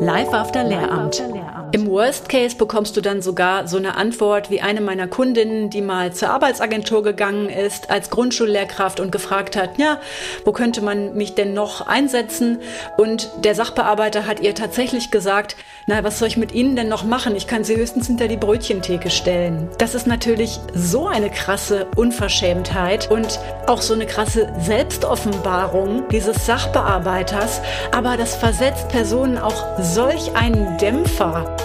[0.00, 1.22] Live after Lehramt.
[1.70, 5.80] Im Worst Case bekommst du dann sogar so eine Antwort wie eine meiner Kundinnen, die
[5.80, 9.98] mal zur Arbeitsagentur gegangen ist als Grundschullehrkraft und gefragt hat, ja,
[10.44, 12.58] wo könnte man mich denn noch einsetzen?
[12.98, 15.56] Und der Sachbearbeiter hat ihr tatsächlich gesagt,
[15.86, 17.34] na, was soll ich mit Ihnen denn noch machen?
[17.36, 19.68] Ich kann Sie höchstens hinter die Brötchentheke stellen.
[19.78, 27.62] Das ist natürlich so eine krasse Unverschämtheit und auch so eine krasse Selbstoffenbarung dieses Sachbearbeiters.
[27.92, 31.56] Aber das versetzt Personen auch solch einen Dämpfer.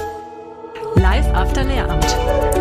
[0.96, 2.06] Live After Lehramt.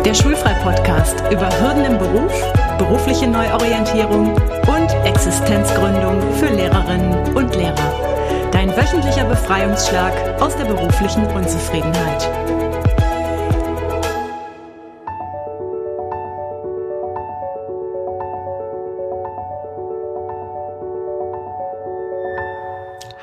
[0.05, 2.31] Der Schulfrei-Podcast über Hürden im Beruf,
[2.77, 4.33] berufliche Neuorientierung
[4.67, 8.49] und Existenzgründung für Lehrerinnen und Lehrer.
[8.51, 12.29] Dein wöchentlicher Befreiungsschlag aus der beruflichen Unzufriedenheit.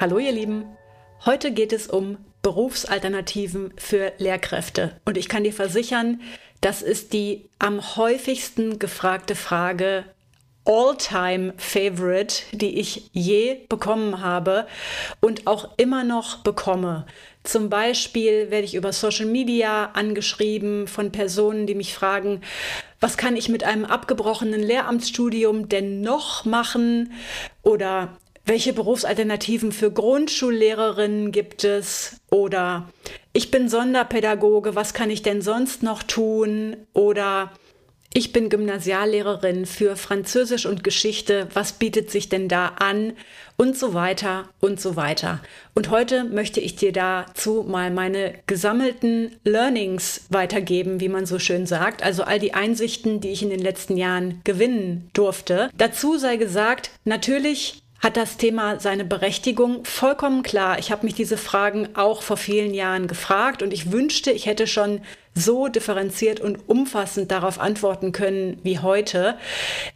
[0.01, 0.77] Hallo ihr Lieben.
[1.27, 5.01] Heute geht es um Berufsalternativen für Lehrkräfte.
[5.07, 6.21] Und ich kann dir versichern,
[6.61, 10.05] das ist die am häufigsten gefragte Frage
[10.67, 14.67] All-Time Favorite, die ich je bekommen habe
[15.21, 17.07] und auch immer noch bekomme.
[17.43, 22.43] Zum Beispiel werde ich über Social Media angeschrieben von Personen, die mich fragen,
[23.01, 27.13] was kann ich mit einem abgebrochenen Lehramtsstudium denn noch machen?
[27.63, 32.21] Oder welche Berufsalternativen für Grundschullehrerinnen gibt es?
[32.31, 32.89] Oder
[33.33, 36.77] ich bin Sonderpädagoge, was kann ich denn sonst noch tun?
[36.93, 37.53] Oder
[38.17, 43.15] ich bin Gymnasiallehrerin für Französisch und Geschichte, was bietet sich denn da an?
[43.57, 45.41] Und so weiter und so weiter.
[45.75, 51.67] Und heute möchte ich dir dazu mal meine gesammelten Learnings weitergeben, wie man so schön
[51.67, 52.05] sagt.
[52.05, 55.71] Also all die Einsichten, die ich in den letzten Jahren gewinnen durfte.
[55.77, 60.79] Dazu sei gesagt, natürlich hat das Thema seine Berechtigung vollkommen klar.
[60.79, 64.67] Ich habe mich diese Fragen auch vor vielen Jahren gefragt und ich wünschte, ich hätte
[64.67, 65.01] schon
[65.35, 69.37] so differenziert und umfassend darauf antworten können wie heute.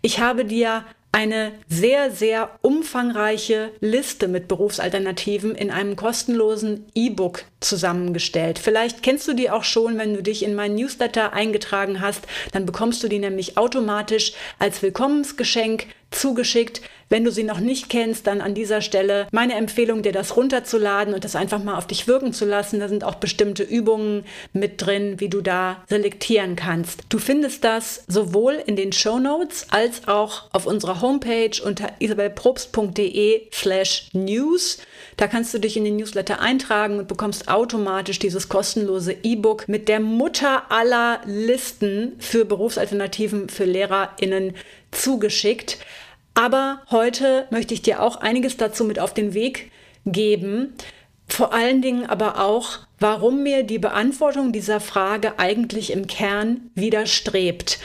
[0.01, 8.59] Ich habe dir eine sehr, sehr umfangreiche Liste mit Berufsalternativen in einem kostenlosen E-Book zusammengestellt.
[8.59, 12.27] Vielleicht kennst du die auch schon, wenn du dich in meinen Newsletter eingetragen hast.
[12.53, 16.83] Dann bekommst du die nämlich automatisch als Willkommensgeschenk zugeschickt.
[17.09, 21.15] Wenn du sie noch nicht kennst, dann an dieser Stelle meine Empfehlung, dir das runterzuladen
[21.15, 22.81] und das einfach mal auf dich wirken zu lassen.
[22.81, 27.05] Da sind auch bestimmte Übungen mit drin, wie du da selektieren kannst.
[27.09, 33.49] Du findest das sowohl in den Show Notes als auch auf unserer Homepage unter isabelprobst.de
[33.53, 34.79] slash news.
[35.17, 39.89] Da kannst du dich in den Newsletter eintragen und bekommst automatisch dieses kostenlose E-Book mit
[39.89, 44.55] der Mutter aller Listen für Berufsalternativen für LehrerInnen
[44.91, 45.79] zugeschickt.
[46.39, 49.73] Aber heute möchte ich dir auch einiges dazu mit auf den Weg
[50.07, 50.73] geben.
[51.27, 57.81] Vor allen Dingen aber auch, warum mir die Beantwortung dieser Frage eigentlich im Kern widerstrebt.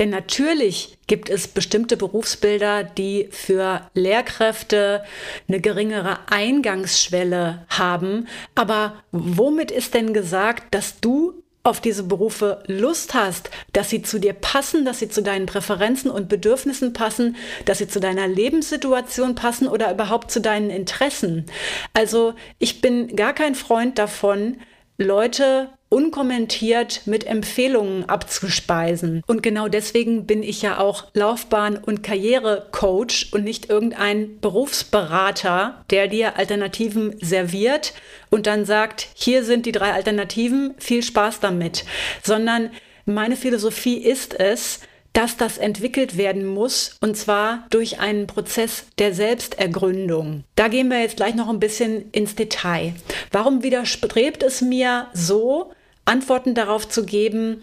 [0.00, 5.04] Denn natürlich gibt es bestimmte Berufsbilder, die für Lehrkräfte
[5.46, 8.26] eine geringere Eingangsschwelle haben.
[8.56, 14.18] Aber womit ist denn gesagt, dass du auf diese Berufe Lust hast, dass sie zu
[14.18, 19.34] dir passen, dass sie zu deinen Präferenzen und Bedürfnissen passen, dass sie zu deiner Lebenssituation
[19.34, 21.46] passen oder überhaupt zu deinen Interessen.
[21.94, 24.56] Also ich bin gar kein Freund davon,
[24.98, 29.22] Leute unkommentiert mit Empfehlungen abzuspeisen.
[29.26, 36.08] Und genau deswegen bin ich ja auch Laufbahn- und Karrierecoach und nicht irgendein Berufsberater, der
[36.08, 37.92] dir Alternativen serviert
[38.30, 41.84] und dann sagt, hier sind die drei Alternativen, viel Spaß damit,
[42.22, 42.70] sondern
[43.04, 44.80] meine Philosophie ist es,
[45.12, 50.44] dass das entwickelt werden muss, und zwar durch einen Prozess der Selbstergründung.
[50.54, 52.94] Da gehen wir jetzt gleich noch ein bisschen ins Detail.
[53.30, 55.72] Warum widerstrebt es mir so,
[56.04, 57.62] Antworten darauf zu geben,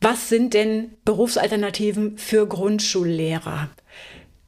[0.00, 3.68] was sind denn Berufsalternativen für Grundschullehrer?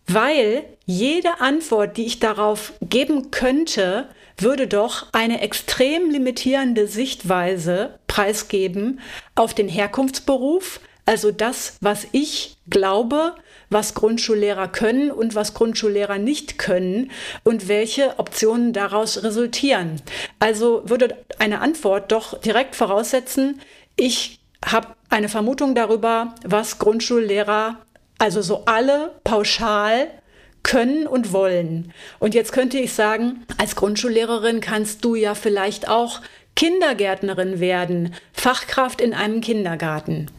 [0.06, 9.00] Weil jede Antwort, die ich darauf geben könnte, würde doch eine extrem limitierende Sichtweise preisgeben
[9.34, 13.34] auf den Herkunftsberuf, also das, was ich glaube,
[13.72, 17.10] was Grundschullehrer können und was Grundschullehrer nicht können
[17.44, 20.00] und welche Optionen daraus resultieren.
[20.38, 23.60] Also würde eine Antwort doch direkt voraussetzen,
[23.96, 27.78] ich habe eine Vermutung darüber, was Grundschullehrer,
[28.18, 30.08] also so alle pauschal
[30.62, 31.92] können und wollen.
[32.18, 36.20] Und jetzt könnte ich sagen, als Grundschullehrerin kannst du ja vielleicht auch
[36.54, 40.30] Kindergärtnerin werden, Fachkraft in einem Kindergarten.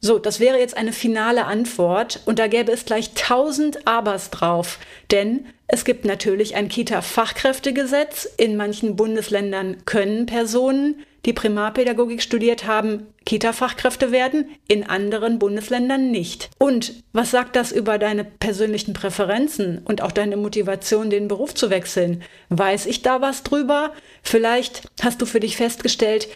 [0.00, 4.78] So, das wäre jetzt eine finale Antwort und da gäbe es gleich tausend Abers drauf,
[5.10, 8.28] denn Es gibt natürlich ein Kita-Fachkräftegesetz.
[8.36, 16.50] In manchen Bundesländern können Personen, die Primarpädagogik studiert haben, Kita-Fachkräfte werden, in anderen Bundesländern nicht.
[16.58, 21.68] Und was sagt das über deine persönlichen Präferenzen und auch deine Motivation, den Beruf zu
[21.68, 22.22] wechseln?
[22.48, 23.92] Weiß ich da was drüber?
[24.22, 26.28] Vielleicht hast du für dich festgestellt,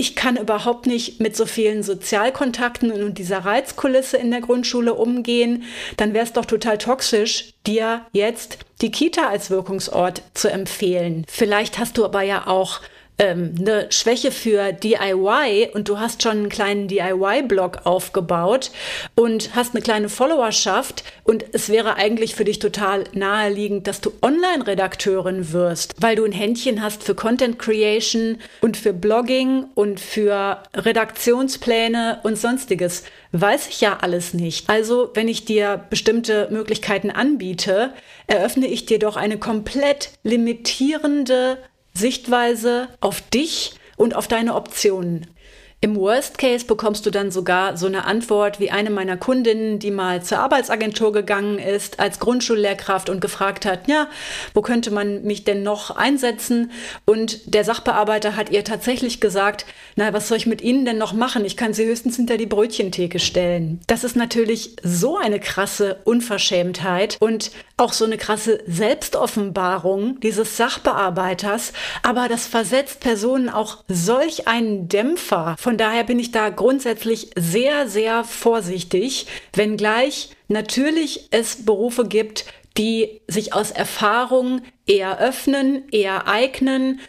[0.00, 5.64] ich kann überhaupt nicht mit so vielen Sozialkontakten und dieser Reizkulisse in der Grundschule umgehen,
[5.98, 11.26] dann wäre es doch total toxisch, dir jetzt die Kita als Wirkungsort zu empfehlen.
[11.28, 12.80] Vielleicht hast du aber ja auch
[13.20, 18.70] ähm, eine Schwäche für DIY und du hast schon einen kleinen DIY-Blog aufgebaut
[19.14, 24.10] und hast eine kleine Followerschaft und es wäre eigentlich für dich total naheliegend, dass du
[24.22, 30.62] Online-Redakteurin wirst, weil du ein Händchen hast für Content Creation und für Blogging und für
[30.74, 33.04] Redaktionspläne und sonstiges.
[33.32, 34.68] Weiß ich ja alles nicht.
[34.68, 37.92] Also, wenn ich dir bestimmte Möglichkeiten anbiete,
[38.26, 41.58] eröffne ich dir doch eine komplett limitierende
[41.94, 45.26] Sichtweise auf dich und auf deine Optionen.
[45.82, 49.90] Im Worst Case bekommst du dann sogar so eine Antwort wie eine meiner Kundinnen, die
[49.90, 54.06] mal zur Arbeitsagentur gegangen ist als Grundschullehrkraft und gefragt hat, ja,
[54.52, 56.70] wo könnte man mich denn noch einsetzen?
[57.06, 59.64] Und der Sachbearbeiter hat ihr tatsächlich gesagt,
[59.96, 61.46] na, was soll ich mit Ihnen denn noch machen?
[61.46, 63.80] Ich kann Sie höchstens hinter die Brötchentheke stellen.
[63.86, 71.72] Das ist natürlich so eine krasse Unverschämtheit und auch so eine krasse Selbstoffenbarung dieses Sachbearbeiters,
[72.02, 77.88] aber das versetzt Personen auch solch einen Dämpfer von daher bin ich da grundsätzlich sehr,
[77.88, 82.46] sehr vorsichtig, wenngleich natürlich es Berufe gibt,
[82.76, 87.00] die sich aus Erfahrung eher öffnen, eher eignen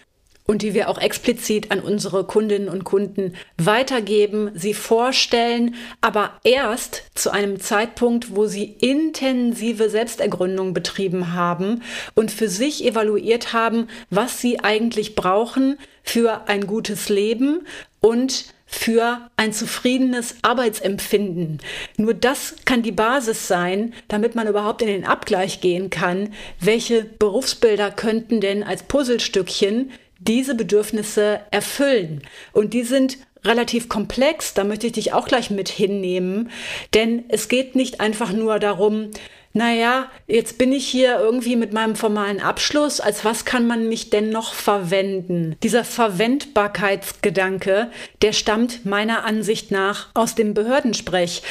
[0.51, 7.03] und die wir auch explizit an unsere Kundinnen und Kunden weitergeben, sie vorstellen, aber erst
[7.15, 11.83] zu einem Zeitpunkt, wo sie intensive Selbstergründung betrieben haben
[12.15, 17.65] und für sich evaluiert haben, was sie eigentlich brauchen für ein gutes Leben
[18.01, 21.59] und für ein zufriedenes Arbeitsempfinden.
[21.97, 27.03] Nur das kann die Basis sein, damit man überhaupt in den Abgleich gehen kann, welche
[27.03, 32.21] Berufsbilder könnten denn als Puzzlestückchen diese Bedürfnisse erfüllen.
[32.53, 36.49] Und die sind relativ komplex, da möchte ich dich auch gleich mit hinnehmen,
[36.93, 39.11] denn es geht nicht einfach nur darum,
[39.53, 44.09] naja, jetzt bin ich hier irgendwie mit meinem formalen Abschluss, als was kann man mich
[44.09, 45.55] denn noch verwenden?
[45.61, 51.43] Dieser Verwendbarkeitsgedanke, der stammt meiner Ansicht nach aus dem Behördensprech.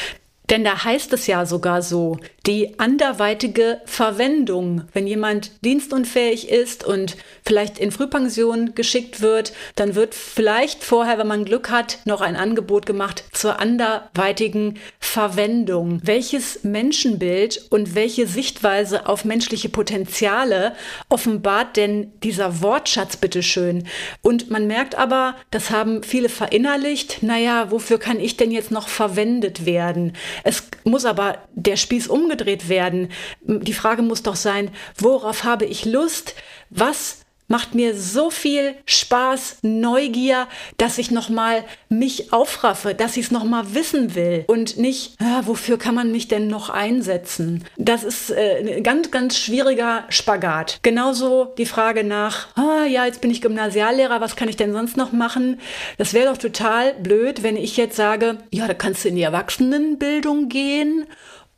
[0.50, 4.82] Denn da heißt es ja sogar so, die anderweitige Verwendung.
[4.92, 11.28] Wenn jemand dienstunfähig ist und vielleicht in Frühpension geschickt wird, dann wird vielleicht vorher, wenn
[11.28, 16.00] man Glück hat, noch ein Angebot gemacht zur anderweitigen Verwendung.
[16.02, 20.74] Welches Menschenbild und welche Sichtweise auf menschliche Potenziale
[21.08, 23.86] offenbart denn dieser Wortschatz bitteschön?
[24.22, 28.88] Und man merkt aber, das haben viele verinnerlicht, naja, wofür kann ich denn jetzt noch
[28.88, 30.14] verwendet werden?
[30.44, 33.10] Es muss aber der Spieß umgedreht werden.
[33.42, 36.34] Die Frage muss doch sein, worauf habe ich Lust?
[36.70, 37.20] Was
[37.50, 40.46] macht mir so viel Spaß, Neugier,
[40.78, 45.76] dass ich nochmal mich aufraffe, dass ich es nochmal wissen will und nicht, ja, wofür
[45.76, 47.64] kann man mich denn noch einsetzen?
[47.76, 50.78] Das ist äh, ein ganz, ganz schwieriger Spagat.
[50.82, 54.96] Genauso die Frage nach, ah, ja, jetzt bin ich Gymnasiallehrer, was kann ich denn sonst
[54.96, 55.60] noch machen?
[55.98, 59.22] Das wäre doch total blöd, wenn ich jetzt sage, ja, da kannst du in die
[59.22, 61.06] Erwachsenenbildung gehen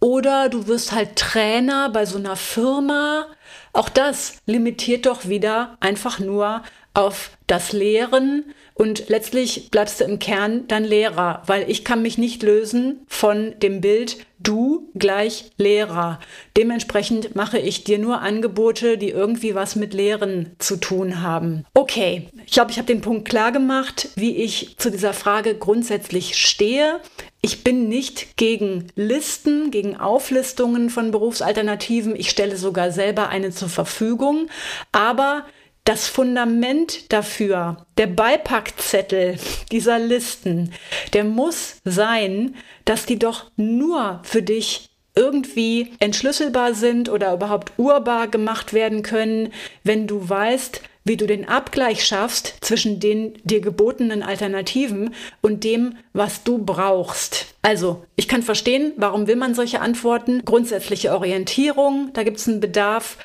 [0.00, 3.26] oder du wirst halt Trainer bei so einer Firma
[3.72, 6.62] auch das limitiert doch wieder einfach nur
[6.94, 12.18] auf das Lehren und letztlich bleibst du im Kern dann Lehrer, weil ich kann mich
[12.18, 16.18] nicht lösen von dem Bild du gleich Lehrer.
[16.56, 21.64] Dementsprechend mache ich dir nur Angebote, die irgendwie was mit Lehren zu tun haben.
[21.74, 26.36] Okay, ich glaube, ich habe den Punkt klar gemacht, wie ich zu dieser Frage grundsätzlich
[26.36, 27.00] stehe.
[27.40, 32.14] Ich bin nicht gegen Listen, gegen Auflistungen von Berufsalternativen.
[32.16, 34.48] Ich stelle sogar selber eine zur Verfügung.
[34.92, 35.44] Aber
[35.84, 39.36] das Fundament dafür, der Beipackzettel
[39.72, 40.72] dieser Listen,
[41.12, 48.28] der muss sein, dass die doch nur für dich irgendwie entschlüsselbar sind oder überhaupt urbar
[48.28, 49.52] gemacht werden können,
[49.84, 55.96] wenn du weißt, wie du den Abgleich schaffst zwischen den dir gebotenen Alternativen und dem,
[56.12, 57.46] was du brauchst.
[57.62, 60.44] Also, ich kann verstehen, warum will man solche Antworten?
[60.44, 63.18] Grundsätzliche Orientierung, da gibt es einen Bedarf.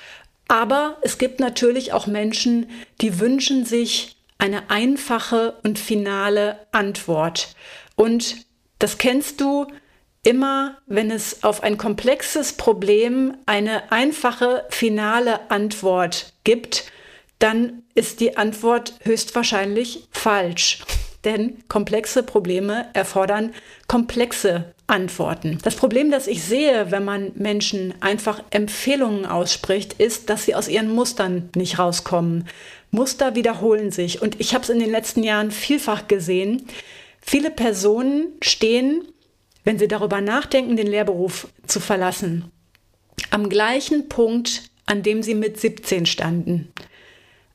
[0.47, 2.69] Aber es gibt natürlich auch Menschen,
[3.01, 7.55] die wünschen sich eine einfache und finale Antwort.
[7.95, 8.45] Und
[8.79, 9.67] das kennst du,
[10.23, 16.91] immer, wenn es auf ein komplexes Problem eine einfache finale Antwort gibt,
[17.39, 20.83] dann ist die Antwort höchstwahrscheinlich falsch.
[21.23, 23.53] Denn komplexe Probleme erfordern
[23.87, 25.57] komplexe Antworten.
[25.63, 30.69] Das Problem, das ich sehe, wenn man Menschen einfach Empfehlungen ausspricht, ist, dass sie aus
[30.69, 32.47] ihren Mustern nicht rauskommen.
[32.91, 34.21] Muster wiederholen sich.
[34.21, 36.65] Und ich habe es in den letzten Jahren vielfach gesehen.
[37.19, 39.03] Viele Personen stehen,
[39.65, 42.49] wenn sie darüber nachdenken, den Lehrberuf zu verlassen,
[43.29, 46.71] am gleichen Punkt, an dem sie mit 17 standen.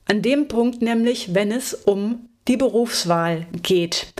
[0.04, 4.12] An dem Punkt nämlich, wenn es um die Berufswahl geht.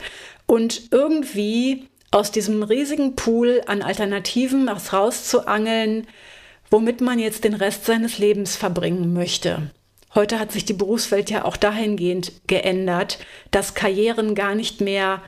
[0.46, 6.06] Und irgendwie aus diesem riesigen Pool an Alternativen was rauszuangeln,
[6.70, 9.70] womit man jetzt den Rest seines Lebens verbringen möchte.
[10.14, 13.18] Heute hat sich die Berufswelt ja auch dahingehend geändert,
[13.50, 15.22] dass Karrieren gar nicht mehr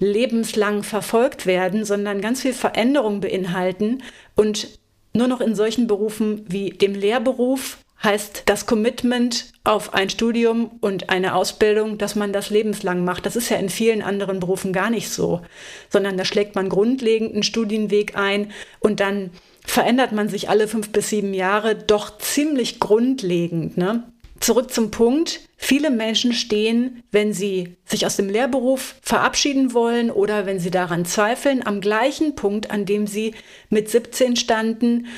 [0.00, 4.02] lebenslang verfolgt werden, sondern ganz viel Veränderung beinhalten
[4.36, 4.78] und
[5.12, 11.10] nur noch in solchen Berufen wie dem Lehrberuf heißt das Commitment auf ein Studium und
[11.10, 13.26] eine Ausbildung, dass man das lebenslang macht.
[13.26, 15.42] Das ist ja in vielen anderen Berufen gar nicht so,
[15.90, 19.30] sondern da schlägt man grundlegend einen Studienweg ein und dann
[19.64, 23.76] verändert man sich alle fünf bis sieben Jahre doch ziemlich grundlegend.
[23.76, 24.04] Ne?
[24.40, 25.40] Zurück zum Punkt.
[25.56, 31.04] Viele Menschen stehen, wenn sie sich aus dem Lehrberuf verabschieden wollen oder wenn sie daran
[31.04, 33.34] zweifeln, am gleichen Punkt, an dem sie
[33.68, 35.08] mit 17 standen.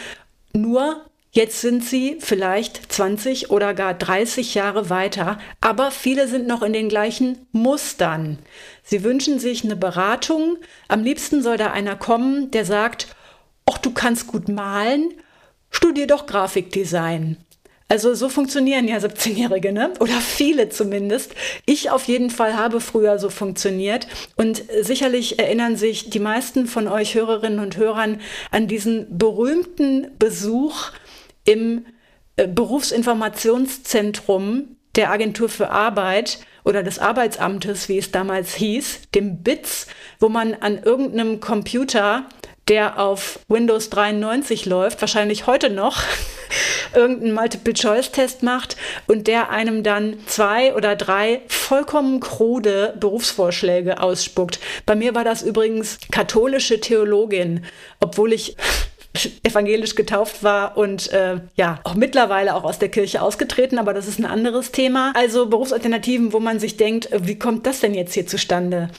[0.54, 6.62] Nur Jetzt sind sie vielleicht 20 oder gar 30 Jahre weiter, aber viele sind noch
[6.62, 8.40] in den gleichen Mustern.
[8.82, 10.58] Sie wünschen sich eine Beratung.
[10.88, 13.14] Am liebsten soll da einer kommen, der sagt,
[13.64, 15.14] ach, du kannst gut malen,
[15.70, 17.36] studier doch Grafikdesign.
[17.86, 19.92] Also so funktionieren ja 17-Jährige, ne?
[19.98, 21.34] Oder viele zumindest.
[21.66, 24.06] Ich auf jeden Fall habe früher so funktioniert.
[24.36, 28.20] Und sicherlich erinnern sich die meisten von euch Hörerinnen und Hörern
[28.52, 30.90] an diesen berühmten Besuch
[31.50, 31.84] im
[32.36, 39.86] äh, Berufsinformationszentrum der Agentur für Arbeit oder des Arbeitsamtes, wie es damals hieß, dem BITS,
[40.18, 42.26] wo man an irgendeinem Computer,
[42.68, 46.02] der auf Windows 93 läuft, wahrscheinlich heute noch,
[46.94, 48.76] irgendeinen Multiple-Choice-Test macht
[49.06, 54.60] und der einem dann zwei oder drei vollkommen krude Berufsvorschläge ausspuckt.
[54.86, 57.64] Bei mir war das übrigens katholische Theologin,
[58.00, 58.56] obwohl ich
[59.42, 64.06] evangelisch getauft war und äh, ja, auch mittlerweile auch aus der Kirche ausgetreten, aber das
[64.06, 65.12] ist ein anderes Thema.
[65.16, 68.90] Also Berufsalternativen, wo man sich denkt, äh, wie kommt das denn jetzt hier zustande?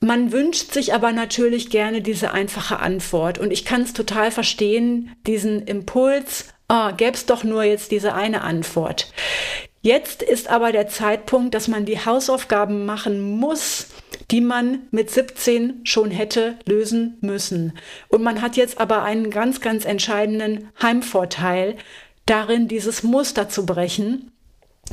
[0.00, 5.16] Man wünscht sich aber natürlich gerne diese einfache Antwort und ich kann es total verstehen,
[5.26, 9.12] diesen Impuls, ah, gäbe es doch nur jetzt diese eine Antwort.
[9.88, 13.86] Jetzt ist aber der Zeitpunkt, dass man die Hausaufgaben machen muss,
[14.30, 17.72] die man mit 17 schon hätte lösen müssen.
[18.08, 21.74] Und man hat jetzt aber einen ganz, ganz entscheidenden Heimvorteil
[22.26, 24.30] darin, dieses Muster zu brechen.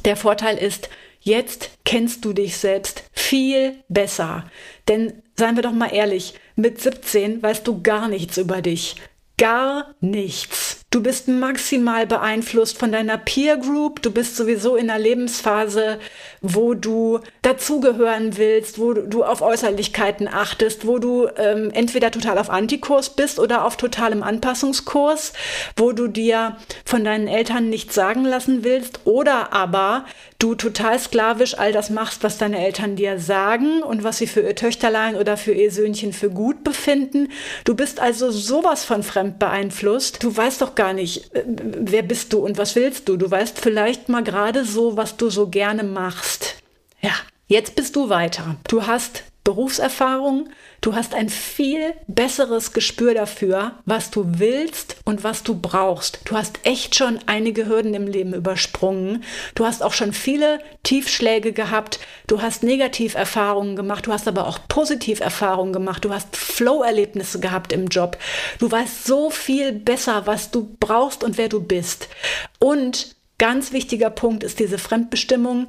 [0.06, 0.88] Der Vorteil ist,
[1.20, 4.46] jetzt kennst du dich selbst viel besser.
[4.88, 8.96] Denn seien wir doch mal ehrlich, mit 17 weißt du gar nichts über dich.
[9.38, 10.75] Gar nichts.
[10.96, 14.02] Du bist maximal beeinflusst von deiner Peer Group.
[14.02, 16.00] Du bist sowieso in einer Lebensphase,
[16.40, 22.50] wo du dazugehören willst, wo du auf Äußerlichkeiten achtest, wo du ähm, entweder total auf
[22.50, 25.34] Antikurs bist oder auf totalem Anpassungskurs,
[25.76, 30.06] wo du dir von deinen Eltern nichts sagen lassen willst oder aber
[30.40, 34.42] du total sklavisch all das machst, was deine Eltern dir sagen und was sie für
[34.42, 37.30] ihr Töchterlein oder für ihr Söhnchen für gut befinden.
[37.66, 40.24] Du bist also sowas von fremd beeinflusst.
[40.24, 43.18] Du weißt doch gar nicht, äh, wer bist du und was willst du.
[43.18, 46.56] Du weißt vielleicht mal gerade so, was du so gerne machst.
[47.02, 47.14] Ja,
[47.48, 48.56] jetzt bist du weiter.
[48.68, 50.50] Du hast Berufserfahrung,
[50.82, 56.20] du hast ein viel besseres Gespür dafür, was du willst und was du brauchst.
[56.26, 59.24] Du hast echt schon einige Hürden im Leben übersprungen.
[59.54, 62.00] Du hast auch schon viele Tiefschläge gehabt.
[62.26, 64.08] Du hast Negativerfahrungen gemacht.
[64.08, 66.04] Du hast aber auch Positiverfahrungen gemacht.
[66.04, 68.18] Du hast Flow-Erlebnisse gehabt im Job.
[68.58, 72.10] Du weißt so viel besser, was du brauchst und wer du bist.
[72.58, 75.68] Und ganz wichtiger Punkt ist diese Fremdbestimmung.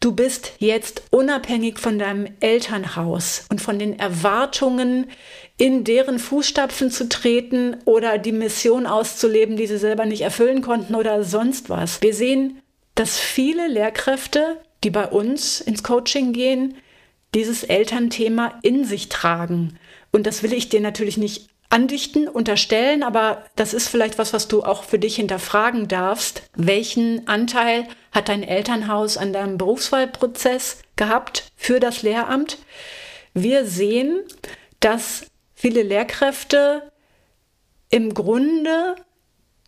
[0.00, 5.10] Du bist jetzt unabhängig von deinem Elternhaus und von den Erwartungen,
[5.56, 10.94] in deren Fußstapfen zu treten oder die Mission auszuleben, die sie selber nicht erfüllen konnten
[10.94, 12.00] oder sonst was.
[12.00, 12.60] Wir sehen,
[12.94, 16.76] dass viele Lehrkräfte, die bei uns ins Coaching gehen,
[17.34, 19.78] dieses Elternthema in sich tragen.
[20.12, 24.48] Und das will ich dir natürlich nicht andichten, unterstellen, aber das ist vielleicht was, was
[24.48, 26.42] du auch für dich hinterfragen darfst.
[26.56, 32.58] Welchen Anteil hat dein Elternhaus an deinem Berufswahlprozess gehabt für das Lehramt?
[33.34, 34.22] Wir sehen,
[34.80, 36.90] dass viele Lehrkräfte
[37.90, 38.96] im Grunde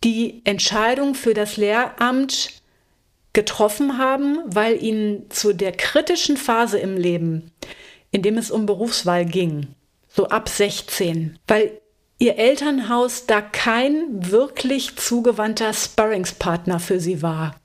[0.03, 2.61] die Entscheidung für das Lehramt
[3.33, 7.51] getroffen haben, weil ihnen zu der kritischen Phase im Leben,
[8.11, 9.67] in dem es um Berufswahl ging,
[10.09, 11.80] so ab 16, weil
[12.21, 17.55] ihr Elternhaus da kein wirklich zugewandter Sparringspartner für sie war.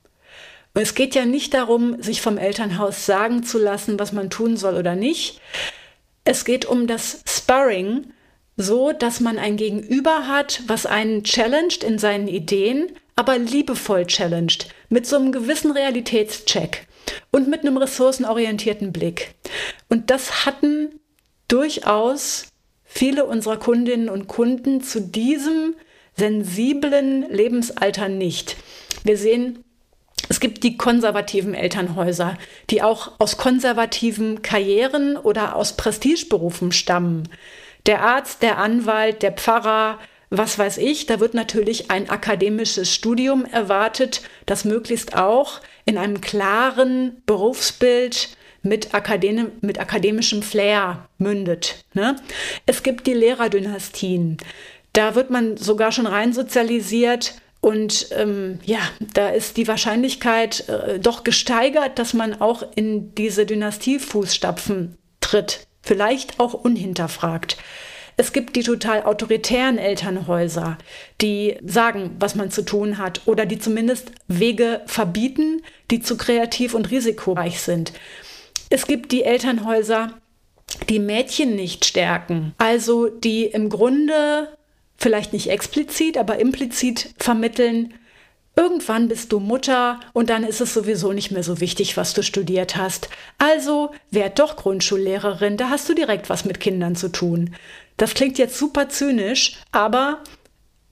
[0.73, 4.77] Es geht ja nicht darum, sich vom Elternhaus sagen zu lassen, was man tun soll
[4.77, 5.43] oder nicht.
[6.25, 8.15] Es geht um das Sparring,
[8.57, 14.69] so dass man ein Gegenüber hat, was einen challenged in seinen Ideen, aber liebevoll challenged,
[14.89, 16.87] mit so einem gewissen Realitätscheck
[17.31, 19.35] und mit einem ressourcenorientierten Blick.
[19.91, 20.99] Und das hatten
[21.47, 22.47] durchaus
[22.97, 25.75] viele unserer Kundinnen und Kunden zu diesem
[26.17, 28.57] sensiblen Lebensalter nicht.
[29.05, 29.63] Wir sehen,
[30.29, 32.37] es gibt die konservativen Elternhäuser,
[32.71, 37.29] die auch aus konservativen Karrieren oder aus Prestigeberufen stammen.
[37.85, 39.99] Der Arzt, der Anwalt, der Pfarrer,
[40.31, 46.21] was weiß ich, da wird natürlich ein akademisches Studium erwartet, das möglichst auch in einem
[46.21, 48.36] klaren Berufsbild
[48.67, 51.85] mit, Akadem mit akademischem Flair mündet.
[51.95, 52.17] Ne?
[52.67, 54.37] Es gibt die Lehrerdynastien.
[54.93, 57.35] Da wird man sogar schon rein sozialisiert.
[57.61, 58.79] Und ähm, ja,
[59.15, 65.67] da ist die Wahrscheinlichkeit äh, doch gesteigert, dass man auch in diese Dynastiefußstapfen tritt.
[65.83, 67.57] Vielleicht auch unhinterfragt.
[68.19, 70.79] Es gibt die total autoritären Elternhäuser,
[71.21, 76.73] die sagen, was man zu tun hat oder die zumindest Wege verbieten, die zu kreativ
[76.73, 77.93] und risikoreich sind.
[78.71, 80.15] Es gibt die Elternhäuser,
[80.89, 84.49] die Mädchen nicht stärken, also die im Grunde
[84.97, 87.95] vielleicht nicht explizit, aber implizit vermitteln,
[88.59, 92.23] Irgendwann bist du Mutter und dann ist es sowieso nicht mehr so wichtig, was du
[92.23, 93.11] studiert hast.
[93.37, 97.55] Also werd doch Grundschullehrerin, da hast du direkt was mit Kindern zu tun.
[97.99, 100.23] Das klingt jetzt super zynisch, aber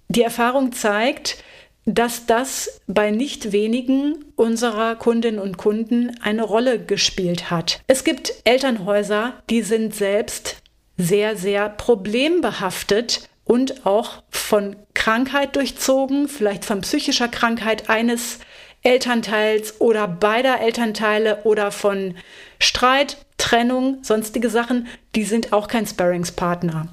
[0.09, 1.43] die Erfahrung zeigt,
[1.87, 7.81] dass das bei nicht wenigen unserer Kundinnen und Kunden eine Rolle gespielt hat.
[7.87, 10.57] Es gibt Elternhäuser, die sind selbst
[10.97, 18.39] sehr, sehr problembehaftet und auch von Krankheit durchzogen, vielleicht von psychischer Krankheit eines
[18.83, 22.15] Elternteils oder beider Elternteile oder von
[22.59, 26.89] Streit, Trennung, sonstige Sachen, die sind auch kein Sparringspartner.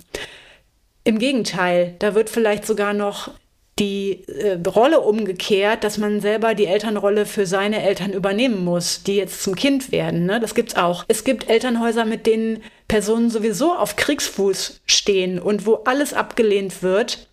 [1.04, 3.32] Im Gegenteil, da wird vielleicht sogar noch
[3.80, 9.16] die äh, Rolle umgekehrt, dass man selber die Elternrolle für seine Eltern übernehmen muss, die
[9.16, 10.26] jetzt zum Kind werden.
[10.26, 10.40] Ne?
[10.40, 11.06] Das gibt's auch.
[11.08, 17.28] Es gibt Elternhäuser, mit denen Personen sowieso auf Kriegsfuß stehen und wo alles abgelehnt wird.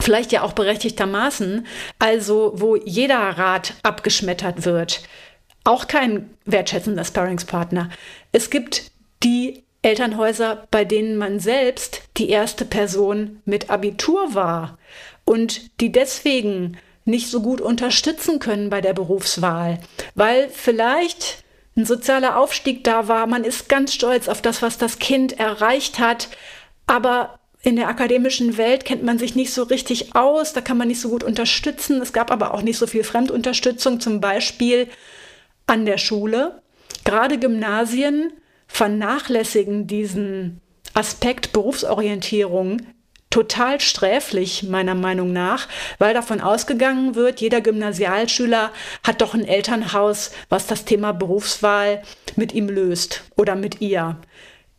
[0.00, 1.66] Vielleicht ja auch berechtigtermaßen,
[1.98, 5.02] also wo jeder Rat abgeschmettert wird.
[5.62, 7.90] Auch kein wertschätzender Sparringspartner.
[8.32, 8.90] Es gibt
[9.22, 14.78] die Elternhäuser, bei denen man selbst die erste Person mit Abitur war
[15.24, 19.80] und die deswegen nicht so gut unterstützen können bei der Berufswahl,
[20.14, 21.44] weil vielleicht
[21.76, 25.98] ein sozialer Aufstieg da war, man ist ganz stolz auf das, was das Kind erreicht
[25.98, 26.28] hat,
[26.86, 30.88] aber in der akademischen Welt kennt man sich nicht so richtig aus, da kann man
[30.88, 32.00] nicht so gut unterstützen.
[32.02, 34.88] Es gab aber auch nicht so viel Fremdunterstützung, zum Beispiel
[35.66, 36.60] an der Schule.
[37.04, 38.34] Gerade Gymnasien
[38.66, 40.60] vernachlässigen diesen
[40.92, 42.82] Aspekt Berufsorientierung
[43.34, 45.66] total sträflich, meiner Meinung nach,
[45.98, 48.70] weil davon ausgegangen wird, jeder Gymnasialschüler
[49.02, 52.04] hat doch ein Elternhaus, was das Thema Berufswahl
[52.36, 54.18] mit ihm löst oder mit ihr.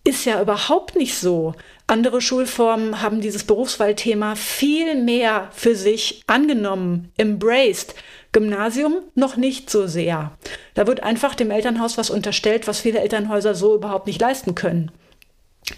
[0.05, 1.53] Ist ja überhaupt nicht so.
[1.87, 7.93] Andere Schulformen haben dieses Berufswahlthema viel mehr für sich angenommen, embraced.
[8.31, 10.31] Gymnasium noch nicht so sehr.
[10.75, 14.91] Da wird einfach dem Elternhaus was unterstellt, was viele Elternhäuser so überhaupt nicht leisten können.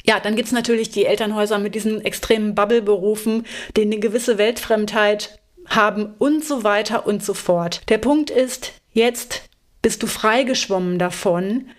[0.06, 3.46] Ja, dann gibt's natürlich die Elternhäuser mit diesen extremen Bubble-Berufen,
[3.76, 7.82] die eine gewisse Weltfremdheit haben und so weiter und so fort.
[7.90, 9.44] Der Punkt ist, jetzt
[9.82, 11.70] bist du freigeschwommen davon.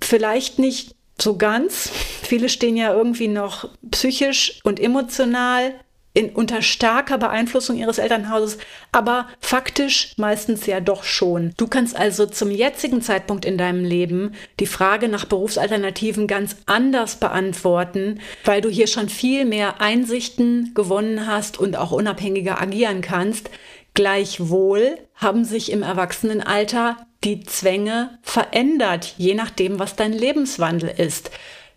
[0.00, 1.90] Vielleicht nicht so ganz.
[2.22, 5.74] Viele stehen ja irgendwie noch psychisch und emotional
[6.12, 8.58] in, unter starker Beeinflussung ihres Elternhauses,
[8.90, 11.52] aber faktisch meistens ja doch schon.
[11.56, 17.16] Du kannst also zum jetzigen Zeitpunkt in deinem Leben die Frage nach Berufsalternativen ganz anders
[17.16, 23.50] beantworten, weil du hier schon viel mehr Einsichten gewonnen hast und auch unabhängiger agieren kannst.
[23.94, 31.30] Gleichwohl haben sich im Erwachsenenalter die Zwänge verändert, je nachdem, was dein Lebenswandel ist.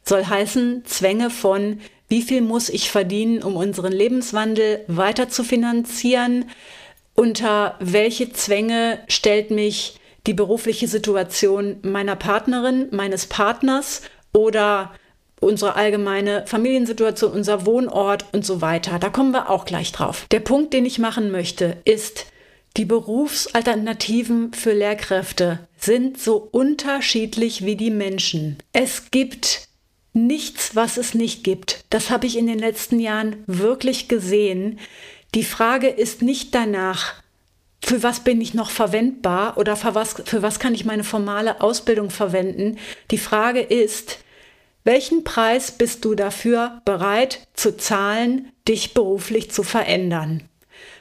[0.04, 1.80] Soll heißen, Zwänge von
[2.14, 6.46] wie viel muss ich verdienen, um unseren Lebenswandel weiter zu finanzieren?
[7.16, 14.94] Unter welche Zwänge stellt mich die berufliche Situation meiner Partnerin, meines Partners oder
[15.40, 19.00] unsere allgemeine Familiensituation, unser Wohnort und so weiter.
[19.00, 20.28] Da kommen wir auch gleich drauf.
[20.30, 22.28] Der Punkt, den ich machen möchte, ist,
[22.78, 28.60] die Berufsalternativen für Lehrkräfte sind so unterschiedlich wie die Menschen.
[28.72, 29.68] Es gibt
[30.14, 31.86] nichts, was es nicht gibt.
[31.90, 34.80] Das habe ich in den letzten Jahren wirklich gesehen.
[35.36, 37.16] Die Frage ist nicht danach,
[37.84, 41.60] für was bin ich noch verwendbar oder für was, für was kann ich meine formale
[41.60, 42.78] Ausbildung verwenden.
[43.12, 44.20] Die Frage ist,
[44.86, 50.44] welchen Preis bist du dafür bereit zu zahlen, dich beruflich zu verändern?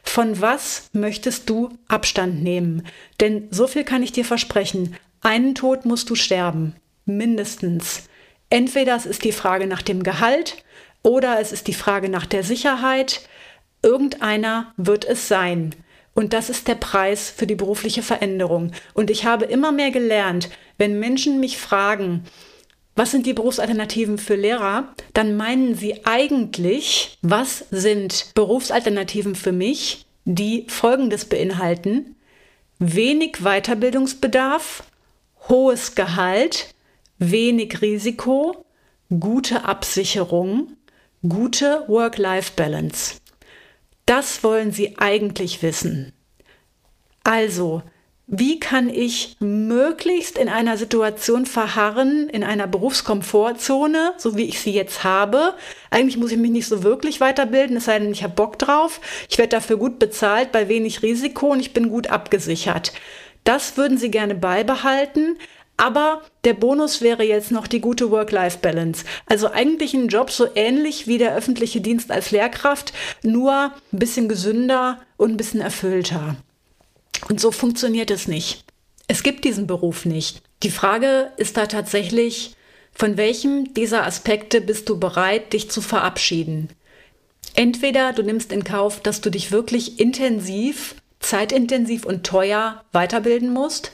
[0.02, 2.86] Von was möchtest du Abstand nehmen?
[3.20, 4.96] Denn so viel kann ich dir versprechen.
[5.20, 6.74] Einen Tod musst du sterben.
[7.04, 8.08] Mindestens.
[8.52, 10.62] Entweder es ist die Frage nach dem Gehalt
[11.02, 13.22] oder es ist die Frage nach der Sicherheit.
[13.82, 15.74] Irgendeiner wird es sein.
[16.12, 18.72] Und das ist der Preis für die berufliche Veränderung.
[18.92, 22.24] Und ich habe immer mehr gelernt, wenn Menschen mich fragen,
[22.94, 24.92] was sind die Berufsalternativen für Lehrer?
[25.14, 32.16] Dann meinen sie eigentlich, was sind Berufsalternativen für mich, die Folgendes beinhalten.
[32.78, 34.82] Wenig Weiterbildungsbedarf,
[35.48, 36.71] hohes Gehalt,
[37.30, 38.64] wenig Risiko,
[39.08, 40.76] gute Absicherung,
[41.26, 43.16] gute Work-Life-Balance.
[44.06, 46.12] Das wollen sie eigentlich wissen.
[47.22, 47.82] Also,
[48.26, 54.72] wie kann ich möglichst in einer Situation verharren, in einer Berufskomfortzone, so wie ich sie
[54.72, 55.54] jetzt habe.
[55.90, 59.00] Eigentlich muss ich mich nicht so wirklich weiterbilden, es sei denn, ich habe Bock drauf.
[59.28, 62.92] Ich werde dafür gut bezahlt, bei wenig Risiko und ich bin gut abgesichert.
[63.44, 65.36] Das würden sie gerne beibehalten.
[65.76, 69.04] Aber der Bonus wäre jetzt noch die gute Work-Life-Balance.
[69.26, 74.28] Also eigentlich ein Job so ähnlich wie der öffentliche Dienst als Lehrkraft, nur ein bisschen
[74.28, 76.36] gesünder und ein bisschen erfüllter.
[77.28, 78.64] Und so funktioniert es nicht.
[79.08, 80.42] Es gibt diesen Beruf nicht.
[80.62, 82.54] Die Frage ist da tatsächlich,
[82.92, 86.68] von welchem dieser Aspekte bist du bereit, dich zu verabschieden?
[87.54, 93.92] Entweder du nimmst in Kauf, dass du dich wirklich intensiv, zeitintensiv und teuer weiterbilden musst,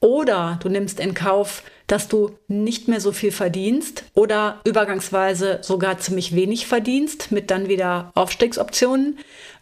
[0.00, 5.98] oder du nimmst in Kauf, dass du nicht mehr so viel verdienst oder übergangsweise sogar
[5.98, 9.18] ziemlich wenig verdienst mit dann wieder Aufstiegsoptionen.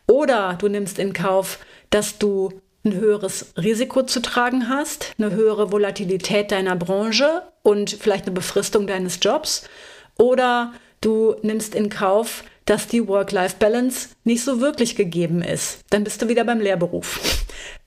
[0.07, 1.59] Oder du nimmst in Kauf,
[1.91, 2.53] dass du
[2.85, 8.87] ein höheres Risiko zu tragen hast, eine höhere Volatilität deiner Branche und vielleicht eine Befristung
[8.87, 9.69] deines Jobs.
[10.17, 15.81] Oder du nimmst in Kauf, dass die Work-Life-Balance nicht so wirklich gegeben ist.
[15.91, 17.19] Dann bist du wieder beim Lehrberuf.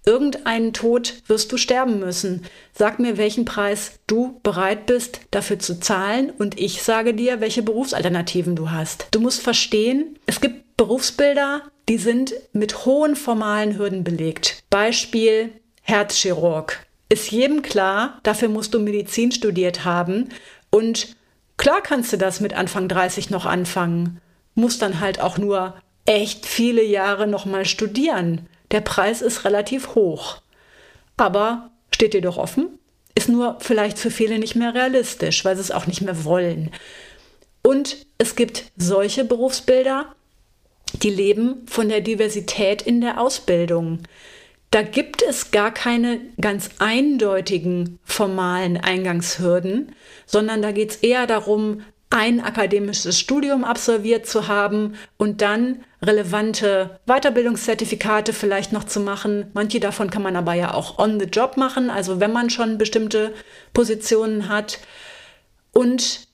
[0.06, 2.44] Irgendeinen Tod wirst du sterben müssen.
[2.74, 7.62] Sag mir, welchen Preis du bereit bist, dafür zu zahlen und ich sage dir, welche
[7.62, 9.08] Berufsalternativen du hast.
[9.12, 14.64] Du musst verstehen, es gibt Berufsbilder, die sind mit hohen formalen Hürden belegt.
[14.72, 15.52] Beispiel
[15.84, 16.80] Herzchirurg.
[17.10, 20.30] Ist jedem klar, dafür musst du Medizin studiert haben
[20.72, 21.16] und
[21.58, 24.20] klar kannst du das mit Anfang 30 noch anfangen.
[24.56, 28.48] Musst dann halt auch nur echt viele Jahre nochmal studieren.
[28.72, 30.42] Der Preis ist relativ hoch.
[31.18, 32.80] Aber steht dir doch offen,
[33.16, 36.72] ist nur vielleicht für viele nicht mehr realistisch, weil sie es auch nicht mehr wollen.
[37.62, 40.16] Und es gibt solche Berufsbilder,
[40.94, 44.00] die leben von der Diversität in der Ausbildung.
[44.72, 49.94] Da gibt es gar keine ganz eindeutigen formalen Eingangshürden,
[50.26, 57.00] sondern da geht es eher darum, ein akademisches Studium absolviert zu haben und dann relevante
[57.06, 59.50] Weiterbildungszertifikate vielleicht noch zu machen.
[59.54, 62.78] Manche davon kann man aber ja auch on the job machen, also wenn man schon
[62.78, 63.34] bestimmte
[63.74, 64.80] Positionen hat.
[65.72, 66.28] Und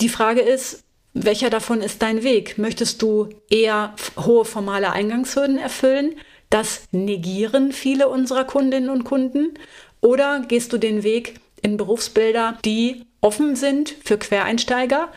[0.00, 2.56] die Frage ist, welcher davon ist dein Weg?
[2.56, 6.14] Möchtest du eher hohe formale Eingangshürden erfüllen?
[6.48, 9.54] Das negieren viele unserer Kundinnen und Kunden.
[10.00, 15.08] Oder gehst du den Weg in Berufsbilder, die offen sind für Quereinsteiger,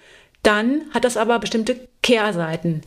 [0.44, 2.82] dann hat das aber bestimmte Kehrseiten.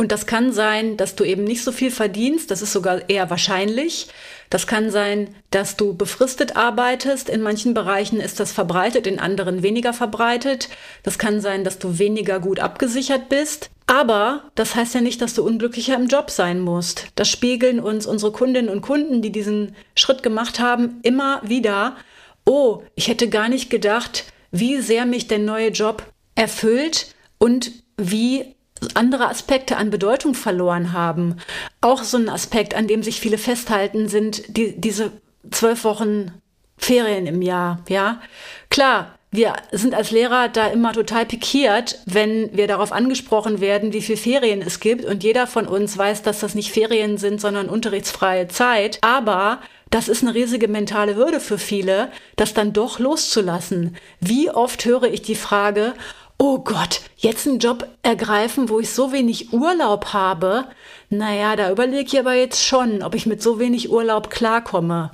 [0.00, 3.30] Und das kann sein, dass du eben nicht so viel verdienst, das ist sogar eher
[3.30, 4.06] wahrscheinlich.
[4.48, 7.28] Das kann sein, dass du befristet arbeitest.
[7.28, 10.68] In manchen Bereichen ist das verbreitet, in anderen weniger verbreitet.
[11.02, 13.70] Das kann sein, dass du weniger gut abgesichert bist.
[13.88, 17.08] Aber das heißt ja nicht, dass du unglücklicher im Job sein musst.
[17.16, 21.96] Das spiegeln uns unsere Kundinnen und Kunden, die diesen Schritt gemacht haben, immer wieder.
[22.44, 26.02] Oh, ich hätte gar nicht gedacht, wie sehr mich der neue Job
[26.34, 28.54] erfüllt und wie
[28.94, 31.36] andere Aspekte an Bedeutung verloren haben.
[31.80, 35.12] Auch so ein Aspekt, an dem sich viele festhalten, sind die, diese
[35.50, 36.32] zwölf Wochen
[36.76, 37.82] Ferien im Jahr.
[37.88, 38.20] Ja,
[38.70, 39.14] klar.
[39.30, 44.16] Wir sind als Lehrer da immer total pikiert, wenn wir darauf angesprochen werden, wie viel
[44.16, 45.04] Ferien es gibt.
[45.04, 48.96] Und jeder von uns weiß, dass das nicht Ferien sind, sondern unterrichtsfreie Zeit.
[49.02, 53.96] Aber das ist eine riesige mentale Hürde für viele, das dann doch loszulassen.
[54.20, 55.94] Wie oft höre ich die Frage,
[56.38, 60.66] oh Gott, jetzt einen Job ergreifen, wo ich so wenig Urlaub habe,
[61.10, 65.10] naja, da überlege ich aber jetzt schon, ob ich mit so wenig Urlaub klarkomme.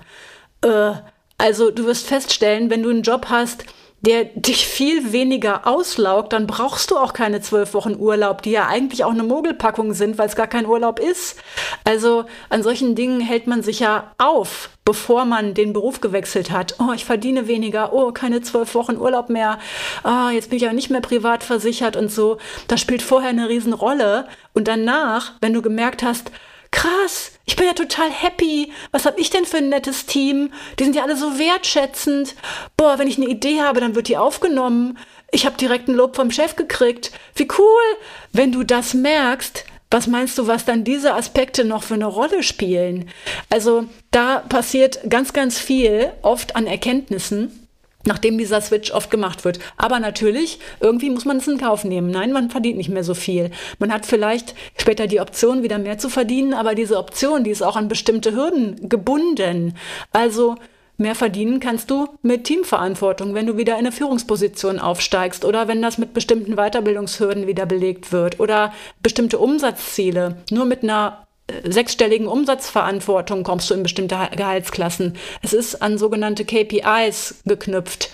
[0.62, 0.92] Äh,
[1.38, 3.64] also du wirst feststellen, wenn du einen Job hast,
[4.04, 8.66] der dich viel weniger auslaugt, dann brauchst du auch keine zwölf Wochen Urlaub, die ja
[8.66, 11.38] eigentlich auch eine Mogelpackung sind, weil es gar kein Urlaub ist.
[11.84, 16.76] Also an solchen Dingen hält man sich ja auf, bevor man den Beruf gewechselt hat.
[16.78, 17.92] Oh, ich verdiene weniger.
[17.92, 19.58] Oh, keine zwölf Wochen Urlaub mehr.
[20.02, 22.38] Ah, jetzt bin ich ja nicht mehr privat versichert und so.
[22.68, 24.26] Das spielt vorher eine Riesenrolle.
[24.52, 26.30] Und danach, wenn du gemerkt hast,
[26.74, 28.72] krass, ich bin ja total happy.
[28.90, 30.52] Was habe ich denn für ein nettes Team?
[30.78, 32.34] Die sind ja alle so wertschätzend.
[32.76, 34.98] Boah, wenn ich eine Idee habe, dann wird die aufgenommen.
[35.30, 37.12] Ich habe direkt ein Lob vom Chef gekriegt.
[37.37, 37.98] Wie cool.
[38.32, 42.42] Wenn du das merkst, was meinst du, was dann diese Aspekte noch für eine Rolle
[42.42, 43.08] spielen?
[43.50, 47.63] Also da passiert ganz, ganz viel, oft an Erkenntnissen
[48.06, 49.58] nachdem dieser Switch oft gemacht wird.
[49.76, 52.10] Aber natürlich, irgendwie muss man es in Kauf nehmen.
[52.10, 53.50] Nein, man verdient nicht mehr so viel.
[53.78, 57.62] Man hat vielleicht später die Option, wieder mehr zu verdienen, aber diese Option, die ist
[57.62, 59.76] auch an bestimmte Hürden gebunden.
[60.12, 60.56] Also
[60.96, 65.82] mehr verdienen kannst du mit Teamverantwortung, wenn du wieder in eine Führungsposition aufsteigst oder wenn
[65.82, 70.36] das mit bestimmten Weiterbildungshürden wieder belegt wird oder bestimmte Umsatzziele.
[70.50, 71.23] Nur mit einer
[71.62, 75.16] sechsstelligen Umsatzverantwortung kommst du in bestimmte Gehaltsklassen.
[75.42, 78.11] Es ist an sogenannte KPIs geknüpft.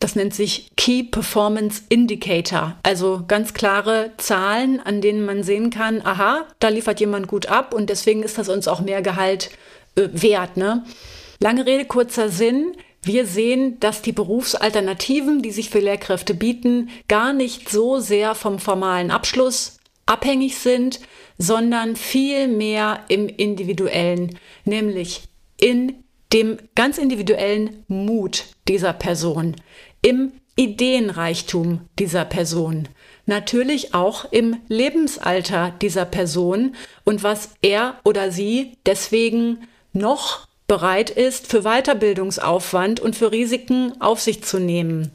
[0.00, 6.02] Das nennt sich Key Performance Indicator, also ganz klare Zahlen, an denen man sehen kann,
[6.04, 9.50] aha, da liefert jemand gut ab und deswegen ist das uns auch mehr Gehalt
[9.96, 10.56] äh, wert.
[10.56, 10.84] Ne?
[11.40, 12.76] Lange Rede, kurzer Sinn.
[13.02, 18.58] Wir sehen, dass die Berufsalternativen, die sich für Lehrkräfte bieten, gar nicht so sehr vom
[18.58, 21.00] formalen Abschluss abhängig sind,
[21.38, 25.22] sondern viel mehr im individuellen, nämlich
[25.60, 29.56] in dem ganz individuellen Mut dieser Person,
[30.02, 32.88] im Ideenreichtum dieser Person,
[33.26, 41.46] natürlich auch im Lebensalter dieser Person und was er oder sie deswegen noch bereit ist,
[41.46, 45.12] für Weiterbildungsaufwand und für Risiken auf sich zu nehmen.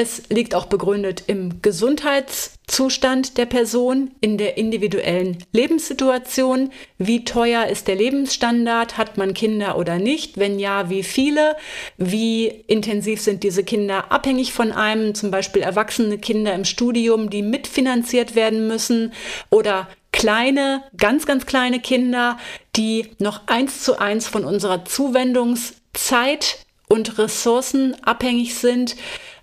[0.00, 6.70] Es liegt auch begründet im Gesundheitszustand der Person, in der individuellen Lebenssituation.
[6.98, 8.96] Wie teuer ist der Lebensstandard?
[8.96, 10.38] Hat man Kinder oder nicht?
[10.38, 11.56] Wenn ja, wie viele?
[11.96, 15.16] Wie intensiv sind diese Kinder abhängig von einem?
[15.16, 19.12] Zum Beispiel erwachsene Kinder im Studium, die mitfinanziert werden müssen
[19.50, 22.38] oder kleine, ganz, ganz kleine Kinder,
[22.76, 26.58] die noch eins zu eins von unserer Zuwendungszeit
[26.88, 28.94] und Ressourcen abhängig sind.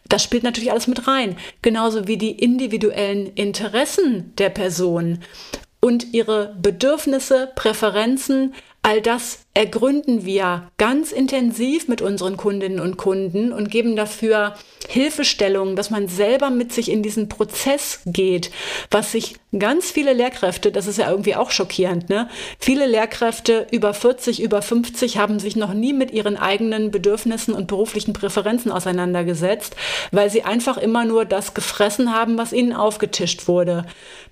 [0.08, 1.38] Das spielt natürlich alles mit rein.
[1.62, 5.20] Genauso wie die individuellen Interessen der Person
[5.80, 8.54] und ihre Bedürfnisse, Präferenzen,
[8.86, 14.54] all das ergründen wir ganz intensiv mit unseren Kundinnen und Kunden und geben dafür
[14.88, 18.52] Hilfestellungen, dass man selber mit sich in diesen Prozess geht,
[18.92, 22.30] was sich ganz viele Lehrkräfte, das ist ja irgendwie auch schockierend, ne?
[22.60, 27.66] Viele Lehrkräfte über 40, über 50 haben sich noch nie mit ihren eigenen Bedürfnissen und
[27.66, 29.76] beruflichen Präferenzen auseinandergesetzt,
[30.12, 33.86] weil sie einfach immer nur das gefressen haben, was ihnen aufgetischt wurde.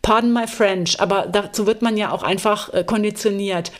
[0.03, 3.71] Pardon my French, aber dazu wird man ja auch einfach äh, konditioniert.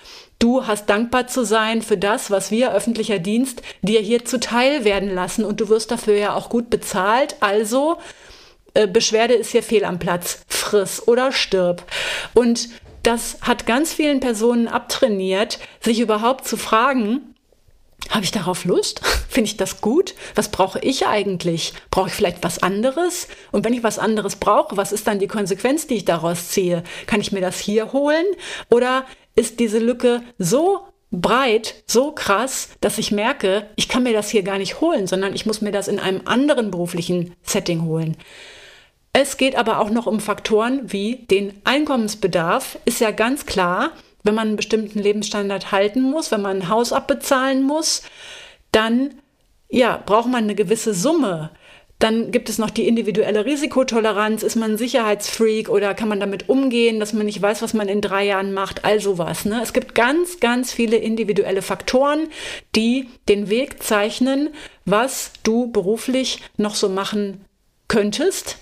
[0.44, 5.16] Du hast dankbar zu sein für das, was wir öffentlicher Dienst dir hier zuteil werden
[5.16, 7.38] lassen und du wirst dafür ja auch gut bezahlt.
[7.40, 7.98] Also
[8.74, 10.44] äh, Beschwerde ist hier fehl am Platz.
[10.50, 11.90] Friss oder stirb.
[12.34, 12.68] Und
[13.04, 17.22] das hat ganz vielen Personen abtrainiert, sich überhaupt zu fragen,
[18.10, 19.00] habe ich darauf Lust?
[19.30, 20.14] Finde ich das gut?
[20.36, 21.74] Was brauche ich eigentlich?
[21.90, 23.30] Brauche ich vielleicht was anderes?
[23.54, 26.84] Und wenn ich was anderes brauche, was ist dann die Konsequenz, die ich daraus ziehe?
[27.08, 28.26] Kann ich mir das hier holen?
[28.70, 34.30] Oder ist diese Lücke so breit, so krass, dass ich merke, ich kann mir das
[34.30, 38.18] hier gar nicht holen, sondern ich muss mir das in einem anderen beruflichen Setting holen.
[39.14, 42.80] Es geht aber auch noch um Faktoren wie den Einkommensbedarf.
[42.86, 43.92] Ist ja ganz klar,
[44.24, 48.02] wenn man einen bestimmten Lebensstandard halten muss, wenn man ein Haus abbezahlen muss,
[48.72, 49.14] dann
[49.70, 51.52] ja, braucht man eine gewisse Summe.
[52.04, 54.44] Dann gibt es noch die individuelle Risikotoleranz.
[54.44, 57.88] Ist man ein Sicherheitsfreak oder kann man damit umgehen, dass man nicht weiß, was man
[57.88, 58.84] in drei Jahren macht?
[58.84, 59.46] All sowas.
[59.46, 59.62] Ne?
[59.64, 62.28] Es gibt ganz, ganz viele individuelle Faktoren,
[62.76, 64.50] die den Weg zeichnen,
[64.84, 67.46] was du beruflich noch so machen
[67.88, 68.58] könntest.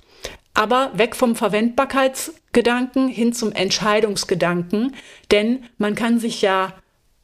[0.53, 4.95] Aber weg vom Verwendbarkeitsgedanken hin zum Entscheidungsgedanken.
[5.31, 6.75] Denn man kann sich ja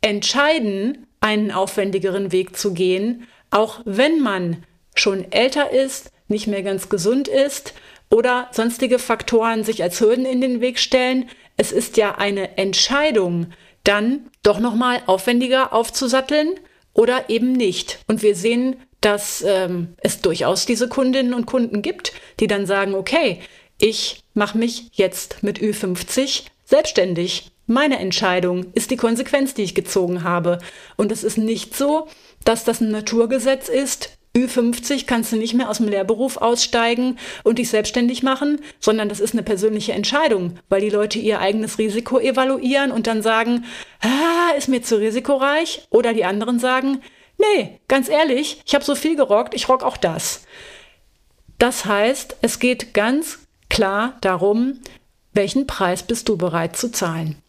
[0.02, 4.64] entscheiden, einen aufwendigeren Weg zu gehen, auch wenn man
[5.00, 7.74] schon älter ist, nicht mehr ganz gesund ist
[8.10, 11.30] oder sonstige Faktoren sich als Hürden in den Weg stellen.
[11.56, 13.48] Es ist ja eine Entscheidung,
[13.84, 16.56] dann doch noch mal aufwendiger aufzusatteln
[16.94, 18.00] oder eben nicht.
[18.08, 22.96] Und wir sehen dass ähm, es durchaus diese Kundinnen und Kunden gibt, die dann sagen,
[22.96, 23.40] okay,
[23.78, 27.52] ich mache mich jetzt mit Ü50 selbstständig.
[27.68, 30.60] Meine Entscheidung ist die Konsequenz, die ich gezogen habe.
[30.96, 32.08] Und es ist nicht so,
[32.44, 34.17] dass das ein Naturgesetz ist.
[34.36, 39.20] Ü50 kannst du nicht mehr aus dem Lehrberuf aussteigen und dich selbstständig machen, sondern das
[39.20, 43.66] ist eine persönliche Entscheidung, weil die Leute ihr eigenes Risiko evaluieren und dann sagen,
[44.02, 45.88] ah, ist mir zu risikoreich.
[45.90, 47.02] Oder die anderen sagen,
[47.38, 50.44] nee, ganz ehrlich, ich habe so viel gerockt, ich rock auch das.
[51.58, 54.80] Das heißt, es geht ganz klar darum,
[55.34, 57.42] welchen Preis bist du bereit zu zahlen.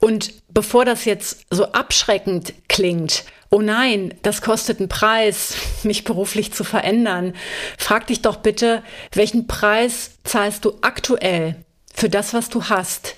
[0.00, 6.52] Und bevor das jetzt so abschreckend klingt, oh nein, das kostet einen Preis, mich beruflich
[6.52, 7.34] zu verändern,
[7.76, 8.82] frag dich doch bitte,
[9.12, 11.56] welchen Preis zahlst du aktuell
[11.94, 13.16] für das, was du hast?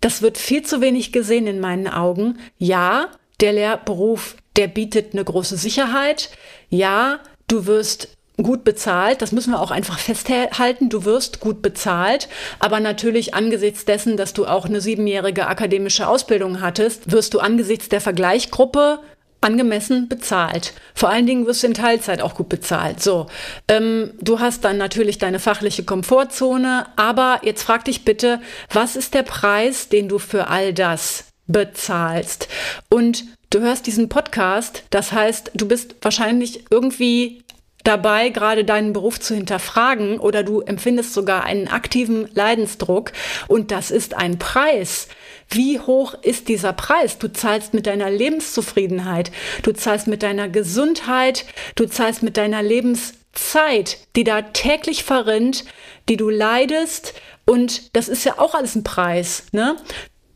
[0.00, 2.38] Das wird viel zu wenig gesehen in meinen Augen.
[2.56, 3.08] Ja,
[3.40, 6.30] der Lehrberuf, der bietet eine große Sicherheit.
[6.68, 9.22] Ja, du wirst gut bezahlt.
[9.22, 10.88] Das müssen wir auch einfach festhalten.
[10.88, 12.28] Du wirst gut bezahlt.
[12.60, 17.88] Aber natürlich angesichts dessen, dass du auch eine siebenjährige akademische Ausbildung hattest, wirst du angesichts
[17.88, 19.00] der Vergleichgruppe
[19.40, 20.72] angemessen bezahlt.
[20.94, 23.02] Vor allen Dingen wirst du in Teilzeit auch gut bezahlt.
[23.02, 23.26] So,
[23.68, 28.40] ähm, du hast dann natürlich deine fachliche Komfortzone, aber jetzt frag dich bitte,
[28.72, 32.48] was ist der Preis, den du für all das bezahlst?
[32.88, 37.42] Und du hörst diesen Podcast, das heißt, du bist wahrscheinlich irgendwie
[37.84, 43.12] dabei, gerade deinen Beruf zu hinterfragen oder du empfindest sogar einen aktiven Leidensdruck
[43.46, 45.08] und das ist ein Preis.
[45.48, 47.18] Wie hoch ist dieser Preis?
[47.18, 49.30] Du zahlst mit deiner Lebenszufriedenheit,
[49.62, 55.64] du zahlst mit deiner Gesundheit, du zahlst mit deiner Lebenszeit, die da täglich verrinnt,
[56.08, 57.14] die du leidest
[57.46, 59.44] und das ist ja auch alles ein Preis.
[59.52, 59.76] Ne?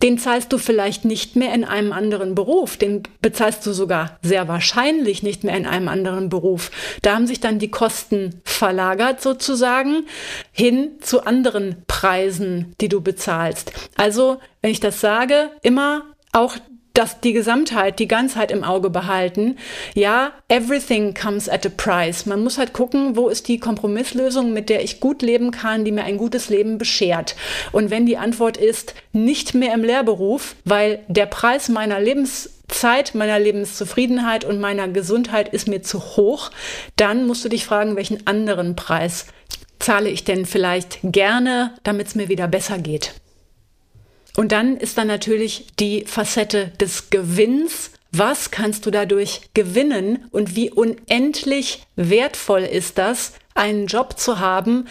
[0.03, 4.49] Den zahlst du vielleicht nicht mehr in einem anderen Beruf, den bezahlst du sogar sehr
[4.49, 6.71] wahrscheinlich nicht mehr in einem anderen Beruf.
[7.03, 10.07] Da haben sich dann die Kosten verlagert sozusagen
[10.51, 13.73] hin zu anderen Preisen, die du bezahlst.
[13.97, 16.57] Also, wenn ich das sage, immer auch
[16.95, 19.57] das, die Gesamtheit, die Ganzheit im Auge behalten.
[19.95, 22.27] Ja, everything comes at a price.
[22.27, 25.93] Man muss halt gucken, wo ist die Kompromisslösung, mit der ich gut leben kann, die
[25.93, 27.37] mir ein gutes Leben beschert.
[27.73, 33.39] Und wenn die Antwort ist, nicht mehr im Lehrberuf, weil der Preis meiner Lebenszeit, meiner
[33.39, 36.51] Lebenszufriedenheit und meiner Gesundheit ist mir zu hoch,
[36.97, 39.27] dann musst du dich fragen, welchen anderen Preis
[39.79, 43.15] zahle ich denn vielleicht gerne, damit es mir wieder besser geht.
[44.37, 47.91] Und dann ist dann natürlich die Facette des Gewinns.
[48.13, 54.87] Was kannst du dadurch gewinnen und wie unendlich wertvoll ist das, einen Job zu haben,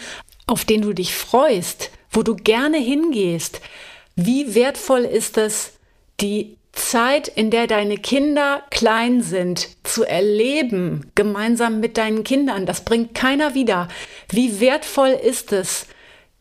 [0.46, 3.60] auf den du dich freust, wo du gerne hingehst?
[4.16, 5.72] Wie wertvoll ist es,
[6.20, 12.66] die Zeit, in der deine Kinder klein sind, zu erleben, gemeinsam mit deinen Kindern.
[12.66, 13.88] Das bringt keiner wieder.
[14.30, 15.86] Wie wertvoll ist es,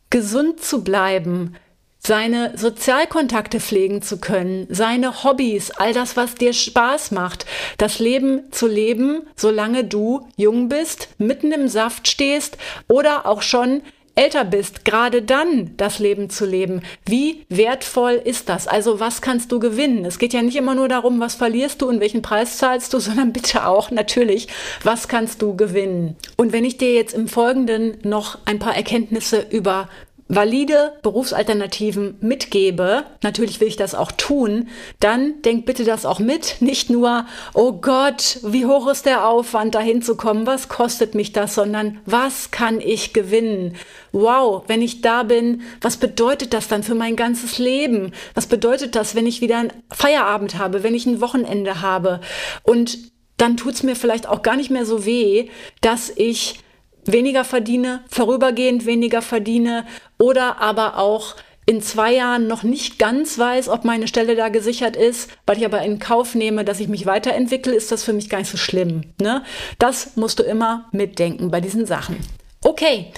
[0.10, 1.56] gesund zu bleiben,
[2.04, 7.46] seine Sozialkontakte pflegen zu können, seine Hobbys, all das, was dir Spaß macht,
[7.78, 13.84] das Leben zu leben, solange du jung bist, mitten im Saft stehst oder auch schon
[14.16, 16.82] älter bist, gerade dann das Leben zu leben.
[17.06, 18.68] Wie wertvoll ist das?
[18.68, 20.04] Also was kannst du gewinnen?
[20.06, 23.00] Es geht ja nicht immer nur darum, was verlierst du und welchen Preis zahlst du,
[23.00, 24.48] sondern bitte auch natürlich,
[24.84, 26.16] was kannst du gewinnen?
[26.36, 29.88] Und wenn ich dir jetzt im Folgenden noch ein paar Erkenntnisse über
[30.34, 34.70] valide Berufsalternativen mitgebe, natürlich will ich das auch tun,
[35.02, 36.62] dann denk bitte das auch mit.
[36.62, 41.34] Nicht nur, oh Gott, wie hoch ist der Aufwand, dahin zu kommen, was kostet mich
[41.34, 43.76] das, sondern was kann ich gewinnen?
[44.14, 48.14] Wow, wenn ich da bin, was bedeutet das dann für mein ganzes Leben?
[48.34, 52.22] Was bedeutet das, wenn ich wieder einen Feierabend habe, wenn ich ein Wochenende habe?
[52.64, 52.98] Und
[53.36, 55.50] dann tut's mir vielleicht auch gar nicht mehr so weh,
[55.82, 56.60] dass ich
[57.06, 59.86] weniger verdiene, vorübergehend weniger verdiene
[60.18, 61.36] oder aber auch
[61.66, 65.66] in zwei Jahren noch nicht ganz weiß, ob meine Stelle da gesichert ist, weil ich
[65.66, 68.58] aber in Kauf nehme, dass ich mich weiterentwickle, ist das für mich gar nicht so
[68.58, 69.14] schlimm.
[69.22, 69.44] Ne?
[69.80, 72.18] Das musst du immer mitdenken bei diesen Sachen.
[72.64, 73.12] Okay,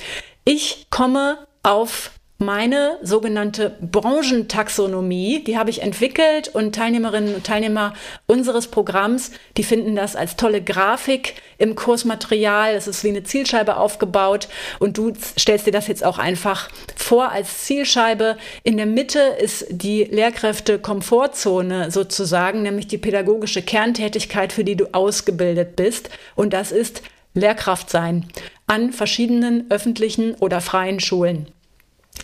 [0.45, 2.11] ich komme auf
[2.43, 5.43] meine sogenannte Branchentaxonomie.
[5.43, 7.93] Die habe ich entwickelt und Teilnehmerinnen und Teilnehmer
[8.27, 12.75] unseres Programms, die finden das als tolle Grafik im Kursmaterial.
[12.75, 14.47] Es ist wie eine Zielscheibe aufgebaut
[14.79, 18.37] und du stellst dir das jetzt auch einfach vor als Zielscheibe.
[18.63, 25.75] In der Mitte ist die Lehrkräfte-Komfortzone sozusagen, nämlich die pädagogische Kerntätigkeit, für die du ausgebildet
[25.75, 26.09] bist.
[26.35, 27.01] Und das ist
[27.33, 28.27] Lehrkraft sein
[28.67, 31.47] an verschiedenen öffentlichen oder freien Schulen.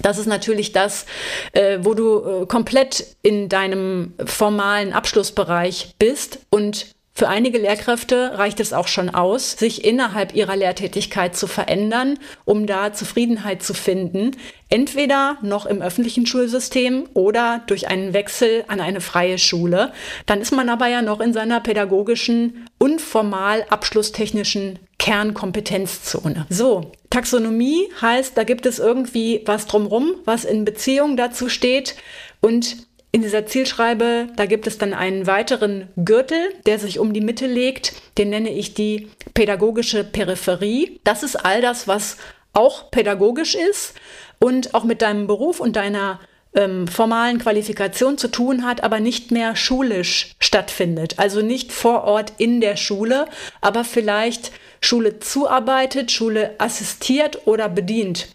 [0.01, 1.05] Das ist natürlich das,
[1.53, 8.61] äh, wo du äh, komplett in deinem formalen Abschlussbereich bist und für einige Lehrkräfte reicht
[8.61, 14.37] es auch schon aus, sich innerhalb ihrer Lehrtätigkeit zu verändern, um da Zufriedenheit zu finden.
[14.69, 19.91] Entweder noch im öffentlichen Schulsystem oder durch einen Wechsel an eine freie Schule.
[20.27, 26.45] Dann ist man aber ja noch in seiner pädagogischen und formal abschlusstechnischen Kernkompetenzzone.
[26.49, 31.95] So, Taxonomie heißt, da gibt es irgendwie was drumrum, was in Beziehung dazu steht.
[32.39, 32.78] Und
[33.12, 37.47] in dieser Zielschreibe, da gibt es dann einen weiteren Gürtel, der sich um die Mitte
[37.47, 37.93] legt.
[38.18, 40.99] Den nenne ich die pädagogische Peripherie.
[41.03, 42.18] Das ist all das, was
[42.53, 43.95] auch pädagogisch ist
[44.39, 46.20] und auch mit deinem Beruf und deiner
[46.53, 51.18] ähm, formalen Qualifikation zu tun hat, aber nicht mehr schulisch stattfindet.
[51.18, 53.26] Also nicht vor Ort in der Schule,
[53.62, 54.51] aber vielleicht
[54.82, 58.30] Schule zuarbeitet, Schule assistiert oder bedient.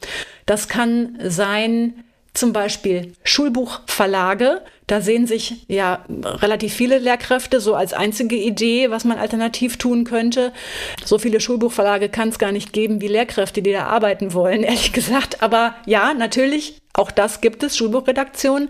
[0.47, 4.62] Das kann sein zum Beispiel Schulbuchverlage.
[4.87, 10.05] Da sehen sich ja relativ viele Lehrkräfte so als einzige Idee, was man alternativ tun
[10.05, 10.53] könnte.
[11.05, 14.93] So viele Schulbuchverlage kann es gar nicht geben wie Lehrkräfte, die da arbeiten wollen, ehrlich
[14.93, 15.43] gesagt.
[15.43, 18.68] Aber ja, natürlich auch das gibt es, Schulbuchredaktion.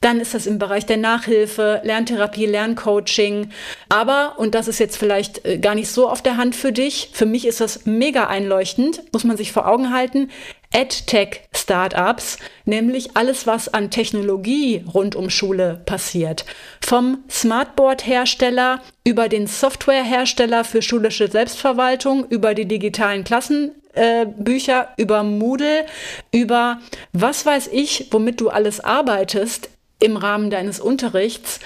[0.00, 3.50] Dann ist das im Bereich der Nachhilfe, Lerntherapie, Lerncoaching.
[3.90, 7.10] Aber, und das ist jetzt vielleicht äh, gar nicht so auf der Hand für dich,
[7.12, 10.30] für mich ist das mega einleuchtend, muss man sich vor Augen halten.
[10.72, 16.44] EdTech-Startups, nämlich alles, was an Technologie rund um Schule passiert.
[16.80, 25.86] Vom Smartboard-Hersteller über den Software-Hersteller für schulische Selbstverwaltung, über die digitalen Klassenbücher, äh, über Moodle,
[26.30, 26.80] über
[27.12, 31.60] was weiß ich, womit du alles arbeitest im Rahmen deines Unterrichts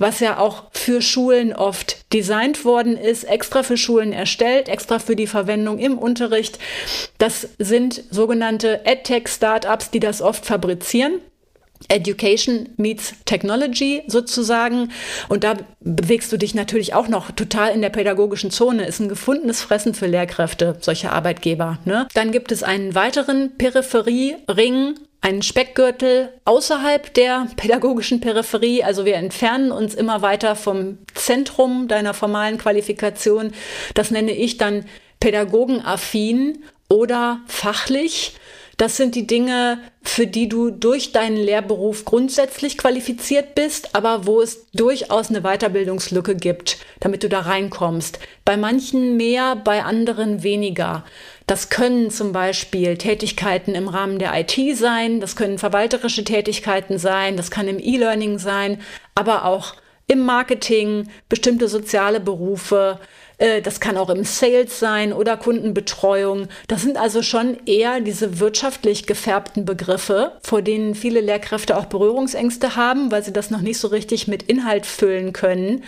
[0.00, 5.14] was ja auch für Schulen oft designt worden ist, extra für Schulen erstellt, extra für
[5.14, 6.58] die Verwendung im Unterricht.
[7.18, 11.20] Das sind sogenannte EdTech-Startups, die das oft fabrizieren.
[11.88, 14.90] Education meets Technology sozusagen.
[15.28, 18.86] Und da bewegst du dich natürlich auch noch total in der pädagogischen Zone.
[18.86, 21.78] Ist ein gefundenes Fressen für Lehrkräfte, solche Arbeitgeber.
[21.84, 22.08] Ne?
[22.14, 28.82] Dann gibt es einen weiteren Peripheriering einen Speckgürtel außerhalb der pädagogischen Peripherie.
[28.82, 33.52] Also wir entfernen uns immer weiter vom Zentrum deiner formalen Qualifikation.
[33.94, 34.86] Das nenne ich dann
[35.20, 38.34] pädagogenaffin oder fachlich.
[38.78, 44.40] Das sind die Dinge, für die du durch deinen Lehrberuf grundsätzlich qualifiziert bist, aber wo
[44.40, 48.20] es durchaus eine Weiterbildungslücke gibt, damit du da reinkommst.
[48.46, 51.04] Bei manchen mehr, bei anderen weniger.
[51.50, 57.36] Das können zum Beispiel Tätigkeiten im Rahmen der IT sein, das können verwalterische Tätigkeiten sein,
[57.36, 58.80] das kann im E-Learning sein,
[59.16, 59.74] aber auch
[60.06, 63.00] im Marketing, bestimmte soziale Berufe,
[63.38, 66.46] äh, das kann auch im Sales sein oder Kundenbetreuung.
[66.68, 72.76] Das sind also schon eher diese wirtschaftlich gefärbten Begriffe, vor denen viele Lehrkräfte auch Berührungsängste
[72.76, 75.82] haben, weil sie das noch nicht so richtig mit Inhalt füllen können.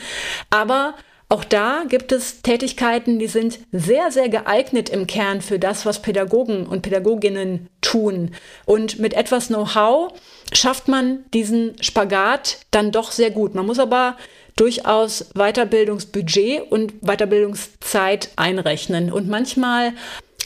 [0.50, 0.94] Aber
[1.32, 6.02] auch da gibt es Tätigkeiten, die sind sehr, sehr geeignet im Kern für das, was
[6.02, 8.32] Pädagogen und Pädagoginnen tun.
[8.66, 10.12] Und mit etwas Know-how
[10.52, 13.54] schafft man diesen Spagat dann doch sehr gut.
[13.54, 14.18] Man muss aber
[14.56, 19.10] durchaus Weiterbildungsbudget und Weiterbildungszeit einrechnen.
[19.10, 19.94] Und manchmal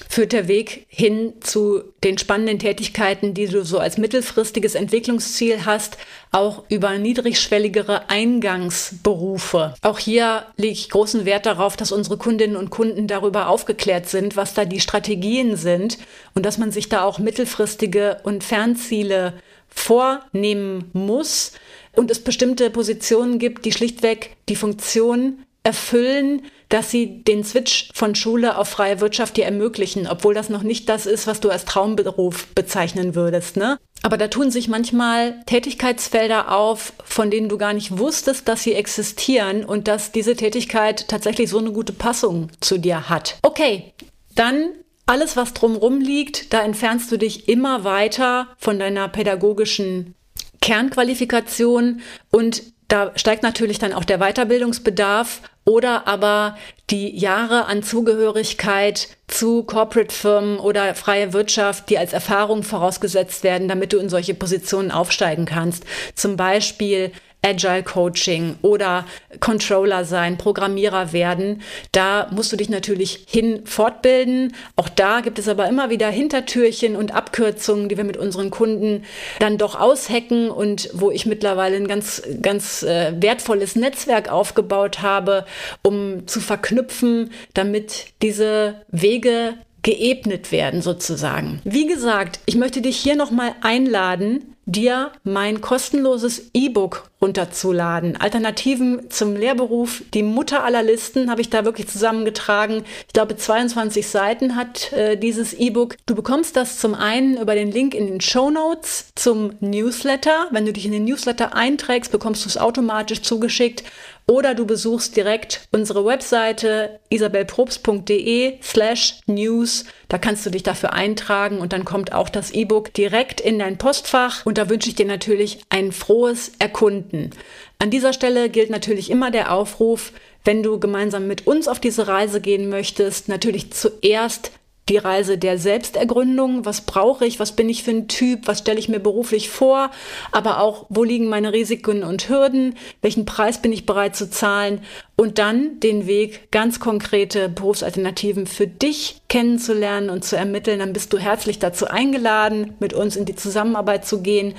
[0.08, 5.96] führt der Weg hin zu den spannenden Tätigkeiten, die du so als mittelfristiges Entwicklungsziel hast,
[6.32, 9.74] auch über niedrigschwelligere Eingangsberufe.
[9.82, 14.36] Auch hier lege ich großen Wert darauf, dass unsere Kundinnen und Kunden darüber aufgeklärt sind,
[14.36, 15.98] was da die Strategien sind
[16.34, 19.34] und dass man sich da auch mittelfristige und Fernziele
[19.68, 21.52] vornehmen muss,
[21.96, 28.14] und es bestimmte Positionen gibt, die schlichtweg die Funktion erfüllen, dass sie den Switch von
[28.14, 31.64] Schule auf freie Wirtschaft dir ermöglichen, obwohl das noch nicht das ist, was du als
[31.64, 33.56] Traumberuf bezeichnen würdest.
[33.56, 33.78] Ne?
[34.02, 38.74] Aber da tun sich manchmal Tätigkeitsfelder auf, von denen du gar nicht wusstest, dass sie
[38.74, 43.38] existieren und dass diese Tätigkeit tatsächlich so eine gute Passung zu dir hat.
[43.42, 43.94] Okay,
[44.34, 44.70] dann
[45.06, 50.14] alles, was drumrum liegt, da entfernst du dich immer weiter von deiner pädagogischen
[50.60, 52.00] Kernqualifikation
[52.30, 56.56] und da steigt natürlich dann auch der Weiterbildungsbedarf oder aber
[56.90, 63.92] die Jahre an Zugehörigkeit zu Corporate-Firmen oder freie Wirtschaft, die als Erfahrung vorausgesetzt werden, damit
[63.92, 65.84] du in solche Positionen aufsteigen kannst.
[66.14, 67.10] Zum Beispiel
[67.42, 69.04] Agile Coaching oder
[69.40, 71.62] Controller sein, Programmierer werden.
[71.92, 74.54] Da musst du dich natürlich hin fortbilden.
[74.74, 79.04] Auch da gibt es aber immer wieder Hintertürchen und Abkürzungen, die wir mit unseren Kunden
[79.38, 85.46] dann doch aushacken und wo ich mittlerweile ein ganz, ganz äh, wertvolles Netzwerk aufgebaut habe,
[85.82, 91.60] um zu verknüpfen, damit diese Wege geebnet werden sozusagen.
[91.62, 98.16] Wie gesagt, ich möchte dich hier nochmal einladen, dir mein kostenloses E-Book runterzuladen.
[98.16, 102.84] Alternativen zum Lehrberuf, die Mutter aller Listen, habe ich da wirklich zusammengetragen.
[103.06, 105.96] Ich glaube, 22 Seiten hat äh, dieses E-Book.
[106.06, 110.48] Du bekommst das zum einen über den Link in den Show Notes zum Newsletter.
[110.50, 113.84] Wenn du dich in den Newsletter einträgst, bekommst du es automatisch zugeschickt
[114.28, 119.84] oder du besuchst direkt unsere Webseite isabelprobst.de slash news.
[120.08, 123.78] Da kannst du dich dafür eintragen und dann kommt auch das E-Book direkt in dein
[123.78, 127.30] Postfach und da wünsche ich dir natürlich ein frohes Erkunden.
[127.78, 130.12] An dieser Stelle gilt natürlich immer der Aufruf,
[130.44, 134.52] wenn du gemeinsam mit uns auf diese Reise gehen möchtest, natürlich zuerst
[134.88, 136.64] die Reise der Selbstergründung.
[136.64, 137.40] Was brauche ich?
[137.40, 138.46] Was bin ich für ein Typ?
[138.46, 139.90] Was stelle ich mir beruflich vor?
[140.30, 142.76] Aber auch, wo liegen meine Risiken und Hürden?
[143.02, 144.80] Welchen Preis bin ich bereit zu zahlen?
[145.16, 150.78] Und dann den Weg, ganz konkrete Berufsalternativen für dich kennenzulernen und zu ermitteln.
[150.78, 154.54] Dann bist du herzlich dazu eingeladen, mit uns in die Zusammenarbeit zu gehen.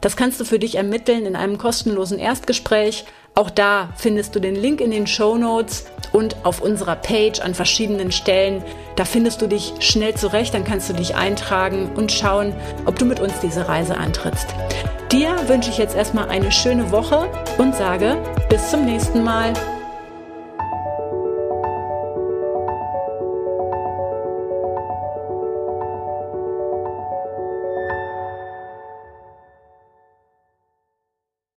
[0.00, 3.06] Das kannst du für dich ermitteln in einem kostenlosen Erstgespräch.
[3.34, 7.54] Auch da findest du den Link in den Show Notes und auf unserer Page an
[7.54, 8.62] verschiedenen Stellen.
[8.96, 12.54] Da findest du dich schnell zurecht, dann kannst du dich eintragen und schauen,
[12.86, 14.48] ob du mit uns diese Reise antrittst.
[15.12, 17.28] Dir wünsche ich jetzt erstmal eine schöne Woche
[17.58, 18.16] und sage
[18.48, 19.52] bis zum nächsten Mal.